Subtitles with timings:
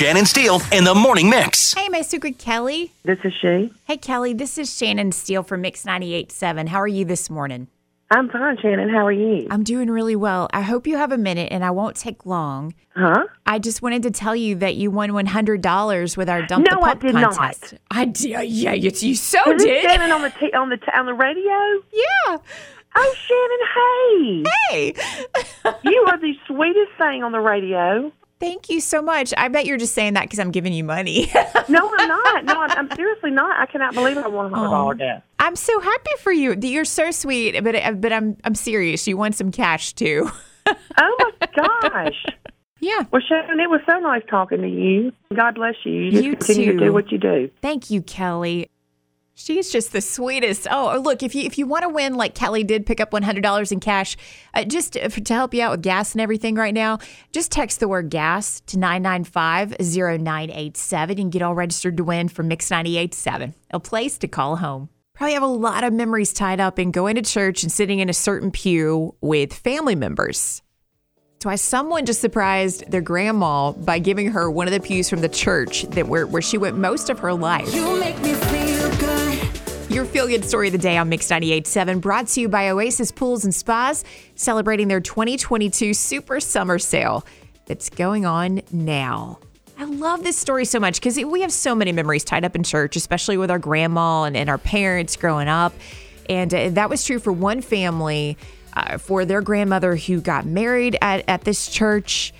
[0.00, 1.74] Shannon Steele in the morning mix.
[1.74, 2.90] Hey, my secret Kelly.
[3.04, 3.70] This is she.
[3.84, 6.68] Hey, Kelly, this is Shannon Steele from Mix 98.7.
[6.68, 7.68] How are you this morning?
[8.10, 8.88] I'm fine, Shannon.
[8.88, 9.46] How are you?
[9.50, 10.48] I'm doing really well.
[10.54, 12.72] I hope you have a minute and I won't take long.
[12.96, 13.26] Huh?
[13.44, 16.80] I just wanted to tell you that you won $100 with our Dump the No,
[16.80, 17.34] I Pup did not.
[17.36, 17.74] contest.
[17.90, 18.24] I did.
[18.50, 19.82] Yeah, you, you so Is this did.
[19.82, 21.42] Shannon on the t- on the t- on the radio?
[21.92, 22.38] Yeah.
[22.96, 24.94] Oh, Shannon, Hey.
[24.94, 25.74] hey!
[25.90, 28.10] you are the sweetest thing on the radio.
[28.40, 29.34] Thank you so much.
[29.36, 31.30] I bet you're just saying that because I'm giving you money.
[31.68, 32.44] No, I'm not.
[32.46, 33.56] No, I'm, I'm seriously not.
[33.60, 35.22] I cannot believe I won a hundred dollar.
[35.38, 36.56] I'm so happy for you.
[36.60, 39.06] You're so sweet, but uh, but I'm I'm serious.
[39.06, 40.30] You won some cash too.
[40.66, 42.24] Oh my gosh!
[42.80, 43.04] yeah.
[43.12, 45.12] Well, Shannon, it was so nice talking to you.
[45.34, 45.92] God bless you.
[45.92, 46.84] You You continue to too.
[46.86, 47.50] do what you do.
[47.62, 48.68] Thank you, Kelly.
[49.42, 50.66] She's just the sweetest.
[50.70, 53.22] Oh, look, if you if you want to win like Kelly did, pick up one
[53.22, 54.14] hundred dollars in cash,
[54.52, 56.98] uh, just to, to help you out with gas and everything right now.
[57.32, 62.68] Just text the word gas to 995-0987 and get all registered to win from Mix
[62.68, 64.90] 98.7, a place to call home.
[65.14, 68.10] Probably have a lot of memories tied up in going to church and sitting in
[68.10, 70.60] a certain pew with family members.
[71.32, 75.22] That's why someone just surprised their grandma by giving her one of the pews from
[75.22, 77.72] the church that where, where she went most of her life.
[79.90, 83.10] Your feel good story of the day on Mix 98.7 brought to you by Oasis
[83.10, 84.04] Pools and Spas,
[84.36, 87.26] celebrating their 2022 Super Summer Sale
[87.66, 89.40] that's going on now.
[89.76, 92.62] I love this story so much because we have so many memories tied up in
[92.62, 95.72] church, especially with our grandma and, and our parents growing up.
[96.28, 98.38] And uh, that was true for one family,
[98.74, 102.32] uh, for their grandmother who got married at, at this church.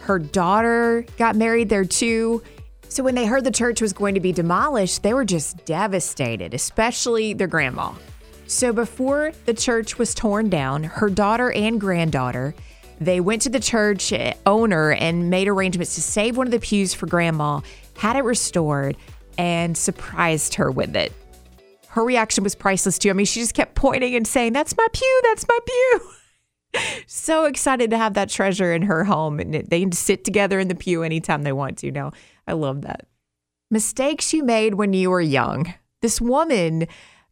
[0.00, 2.42] Her daughter got married there too.
[2.88, 6.54] So when they heard the church was going to be demolished, they were just devastated,
[6.54, 7.92] especially their grandma.
[8.46, 12.54] So before the church was torn down, her daughter and granddaughter,
[13.00, 14.12] they went to the church
[14.46, 17.60] owner and made arrangements to save one of the pews for grandma,
[17.96, 18.96] had it restored,
[19.36, 21.12] and surprised her with it.
[21.88, 23.10] Her reaction was priceless too.
[23.10, 26.10] I mean, she just kept pointing and saying, "That's my pew, that's my pew."
[27.06, 30.68] so excited to have that treasure in her home and they can sit together in
[30.68, 32.12] the pew anytime they want to now
[32.46, 33.06] i love that
[33.70, 36.86] mistakes you made when you were young this woman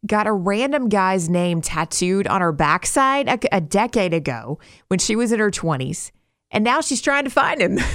[0.05, 5.15] got a random guy's name tattooed on her backside a, a decade ago when she
[5.15, 6.11] was in her 20s
[6.51, 7.79] and now she's trying to find him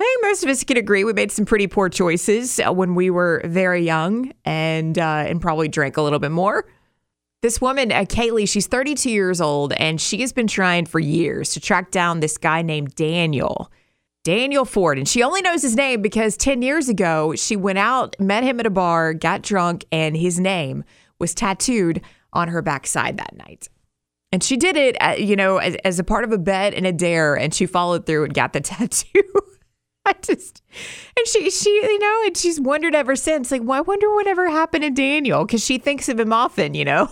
[0.00, 2.94] I think most of us can agree we made some pretty poor choices uh, when
[2.94, 6.66] we were very young and uh, and probably drank a little bit more.
[7.42, 11.50] This woman, uh, Kaylee, she's 32 years old, and she has been trying for years
[11.50, 13.72] to track down this guy named Daniel.
[14.28, 14.98] Daniel Ford.
[14.98, 18.60] And she only knows his name because 10 years ago, she went out, met him
[18.60, 20.84] at a bar, got drunk, and his name
[21.18, 22.02] was tattooed
[22.34, 23.70] on her backside that night.
[24.30, 26.86] And she did it, uh, you know, as, as a part of a bet and
[26.86, 29.22] a dare, and she followed through and got the tattoo.
[30.04, 30.62] I just,
[31.16, 34.50] and she, she, you know, and she's wondered ever since, like, well, I wonder whatever
[34.50, 37.08] happened to Daniel because she thinks of him often, you know.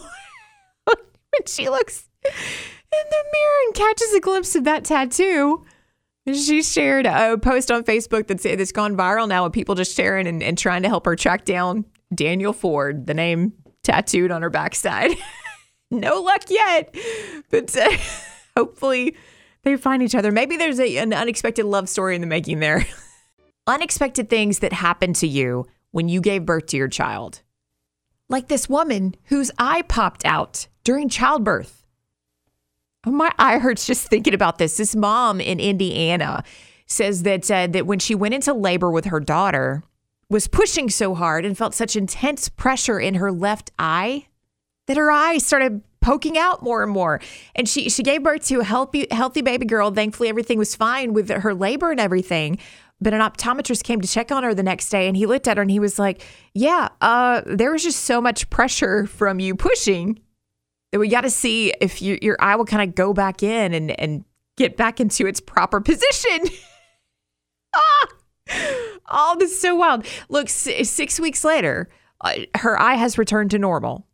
[0.84, 2.30] when she looks in
[3.10, 5.64] the mirror and catches a glimpse of that tattoo.
[6.32, 10.26] She shared a post on Facebook that's, that's gone viral now with people just sharing
[10.26, 13.52] and, and trying to help her track down Daniel Ford, the name
[13.84, 15.12] tattooed on her backside.
[15.90, 16.94] no luck yet,
[17.50, 17.90] but uh,
[18.56, 19.16] hopefully
[19.62, 20.32] they find each other.
[20.32, 22.86] Maybe there's a, an unexpected love story in the making there.
[23.66, 27.42] unexpected things that happened to you when you gave birth to your child.
[28.28, 31.85] Like this woman whose eye popped out during childbirth.
[33.06, 34.76] My eye hurts just thinking about this.
[34.76, 36.42] This mom in Indiana
[36.86, 39.84] says that uh, that when she went into labor with her daughter,
[40.28, 44.26] was pushing so hard and felt such intense pressure in her left eye
[44.86, 47.20] that her eye started poking out more and more.
[47.54, 49.90] And she she gave birth to a healthy healthy baby girl.
[49.92, 52.58] Thankfully, everything was fine with her labor and everything.
[53.00, 55.58] But an optometrist came to check on her the next day, and he looked at
[55.58, 56.22] her and he was like,
[56.54, 60.18] "Yeah, uh, there was just so much pressure from you pushing
[60.92, 63.98] we got to see if you, your eye will kind of go back in and
[64.00, 64.24] and
[64.56, 66.40] get back into its proper position."
[67.74, 68.06] ah!
[69.08, 70.06] Oh, this is so wild.
[70.28, 71.88] Look, six weeks later,
[72.20, 74.06] uh, her eye has returned to normal.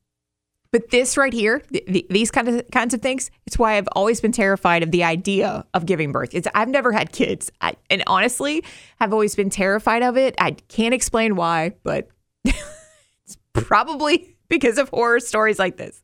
[0.70, 3.88] But this right here, th- th- these kind of kinds of things, it's why I've
[3.92, 6.30] always been terrified of the idea of giving birth.
[6.32, 8.64] It's I've never had kids, I, and honestly,
[8.98, 10.34] have always been terrified of it.
[10.38, 12.08] I can't explain why, but
[12.44, 16.02] it's probably because of horror stories like this.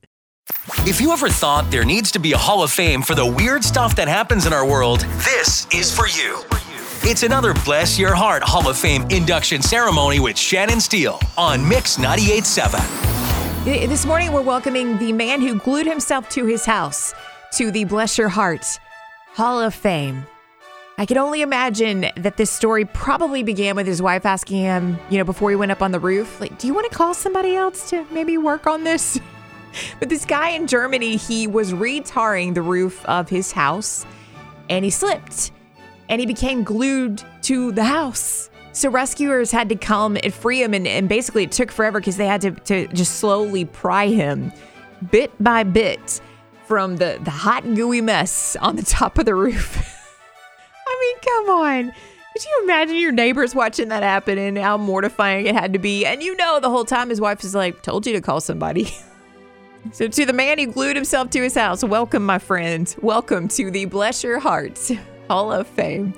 [0.86, 3.64] If you ever thought there needs to be a Hall of Fame for the weird
[3.64, 6.42] stuff that happens in our world, this is for you.
[7.02, 11.96] It's another Bless Your Heart Hall of Fame induction ceremony with Shannon Steele on Mix
[11.98, 12.80] 98.7.
[13.66, 17.14] I- This morning, we're welcoming the man who glued himself to his house
[17.54, 18.78] to the Bless Your Heart
[19.34, 20.26] Hall of Fame.
[20.98, 25.16] I can only imagine that this story probably began with his wife asking him, you
[25.18, 27.54] know, before he went up on the roof, like, do you want to call somebody
[27.54, 29.18] else to maybe work on this?
[29.98, 34.06] But this guy in Germany, he was retarring the roof of his house
[34.68, 35.52] and he slipped
[36.08, 38.50] and he became glued to the house.
[38.72, 42.16] So rescuers had to come and free him, and, and basically it took forever because
[42.16, 44.52] they had to, to just slowly pry him
[45.10, 46.20] bit by bit
[46.66, 49.76] from the, the hot, gooey mess on the top of the roof.
[50.86, 51.92] I mean, come on.
[52.34, 56.06] Could you imagine your neighbors watching that happen and how mortifying it had to be?
[56.06, 58.94] And you know, the whole time his wife is like, told you to call somebody.
[59.92, 62.94] so, to the man who glued himself to his house, welcome, my friend.
[63.00, 64.92] Welcome to the Bless Your Hearts
[65.28, 66.14] Hall of Fame.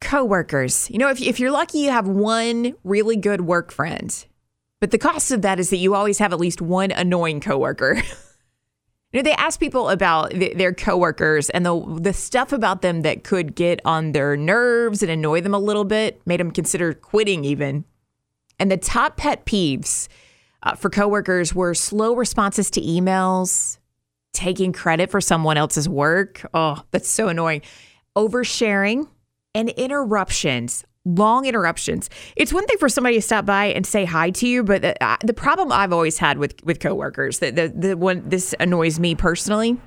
[0.00, 0.90] Coworkers.
[0.90, 4.24] You know, if, if you're lucky, you have one really good work friend.
[4.80, 7.94] But the cost of that is that you always have at least one annoying coworker.
[9.12, 13.02] you know, they ask people about th- their coworkers and the the stuff about them
[13.02, 16.94] that could get on their nerves and annoy them a little bit, made them consider
[16.94, 17.84] quitting even.
[18.58, 20.08] And the top pet peeves
[20.62, 23.78] uh, for coworkers were slow responses to emails,
[24.32, 26.44] taking credit for someone else's work.
[26.54, 27.62] Oh, that's so annoying.
[28.16, 29.08] Oversharing
[29.54, 30.84] and interruptions.
[31.06, 32.10] Long interruptions.
[32.36, 35.02] It's one thing for somebody to stop by and say hi to you, but the,
[35.02, 39.00] uh, the problem I've always had with with coworkers that the the one this annoys
[39.00, 39.78] me personally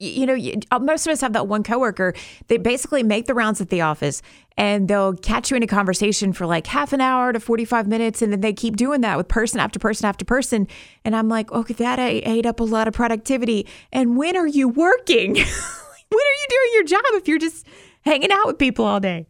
[0.00, 2.14] you know, uh, most of us have that one coworker.
[2.48, 4.22] They basically make the rounds at the office
[4.56, 8.22] and they'll catch you in a conversation for like half an hour to 45 minutes.
[8.22, 10.66] And then they keep doing that with person after person after person.
[11.04, 13.66] And I'm like, okay, that ate up a lot of productivity.
[13.92, 15.34] And when are you working?
[15.34, 17.66] when are you doing your job if you're just
[18.00, 19.26] hanging out with people all day?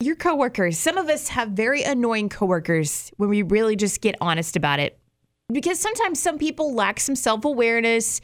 [0.00, 4.56] Your coworkers, some of us have very annoying coworkers when we really just get honest
[4.56, 4.98] about it.
[5.52, 8.20] Because sometimes some people lack some self awareness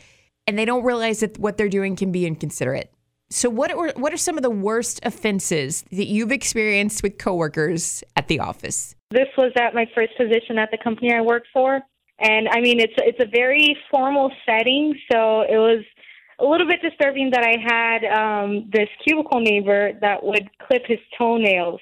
[0.49, 2.91] and they don't realize that what they're doing can be inconsiderate.
[3.31, 8.03] So, what are, what are some of the worst offenses that you've experienced with coworkers
[8.17, 8.97] at the office?
[9.11, 11.83] This was at my first position at the company I work for,
[12.19, 15.85] and I mean it's it's a very formal setting, so it was
[16.41, 20.99] a little bit disturbing that I had um, this cubicle neighbor that would clip his
[21.19, 21.81] toenails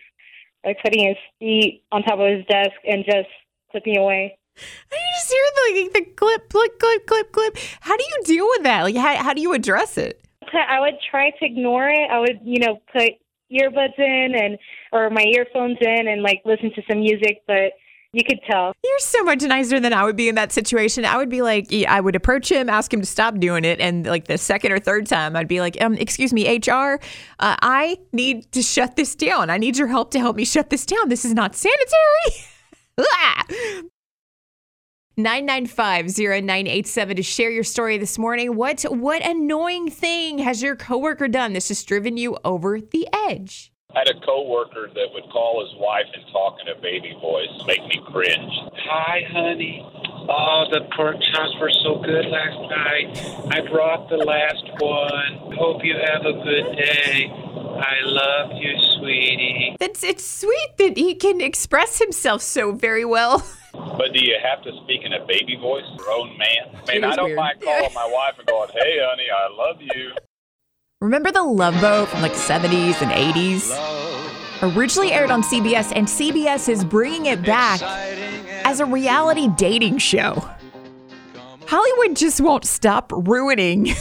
[0.65, 3.29] by putting his feet on top of his desk and just
[3.71, 4.37] clipping away.
[5.29, 7.57] The, like, the clip, clip, clip, clip, clip.
[7.81, 8.83] How do you deal with that?
[8.83, 10.23] Like, how, how do you address it?
[10.53, 12.11] I would try to ignore it.
[12.11, 13.13] I would, you know, put
[13.53, 14.59] earbuds in and
[14.93, 17.73] or my earphones in and like listen to some music, but
[18.13, 18.73] you could tell.
[18.83, 21.05] You're so much nicer than I would be in that situation.
[21.05, 24.07] I would be like, I would approach him, ask him to stop doing it, and
[24.07, 26.99] like the second or third time, I'd be like, um, excuse me, HR,
[27.41, 29.51] uh, I need to shut this down.
[29.51, 31.09] I need your help to help me shut this down.
[31.09, 33.83] This is not sanitary.
[35.19, 38.55] 995-0987 to share your story this morning.
[38.55, 43.73] What what annoying thing has your coworker done that's just driven you over the edge?
[43.95, 47.49] I had a coworker that would call his wife and talk in a baby voice,
[47.67, 48.53] make me cringe.
[48.91, 49.81] Hi, honey.
[50.29, 53.57] Oh, the pork chops were so good last night.
[53.57, 55.57] I brought the last one.
[55.57, 57.31] Hope you have a good day.
[57.33, 59.77] I love you, sweetie.
[59.81, 63.47] That's it's sweet that he can express himself so very well.
[63.97, 66.83] But do you have to speak in a baby voice, your own man?
[66.89, 67.37] I mean, I don't weird.
[67.37, 70.13] mind calling my wife and going, "Hey, honey, I love you."
[71.01, 73.71] Remember the Love Boat from like 70s and 80s?
[74.63, 77.83] Originally aired on CBS, and CBS is bringing it back
[78.65, 80.43] as a reality dating show.
[81.67, 83.95] Hollywood just won't stop ruining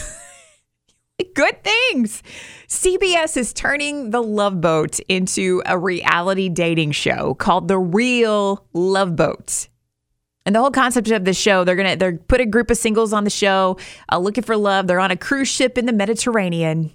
[1.35, 2.23] good things.
[2.67, 9.15] CBS is turning the Love Boat into a reality dating show called The Real Love
[9.15, 9.67] Boat.
[10.45, 13.13] And the whole concept of the show, they're gonna they're put a group of singles
[13.13, 13.77] on the show,
[14.11, 14.87] uh, looking for love.
[14.87, 16.91] They're on a cruise ship in the Mediterranean.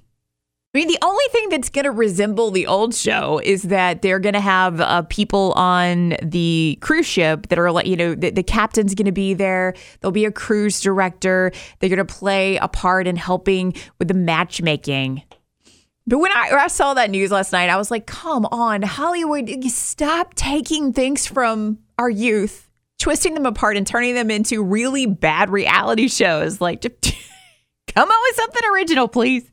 [0.72, 4.20] I mean, the only thing that's going to resemble the old show is that they're
[4.20, 8.30] going to have uh, people on the cruise ship that are like, you know, the,
[8.30, 9.74] the captain's going to be there.
[9.98, 11.50] There'll be a cruise director.
[11.80, 15.24] They're going to play a part in helping with the matchmaking.
[16.06, 18.82] But when I, when I saw that news last night, I was like, come on,
[18.82, 22.69] Hollywood, stop taking things from our youth,
[23.00, 26.60] twisting them apart and turning them into really bad reality shows.
[26.60, 29.50] Like, come up with something original, please.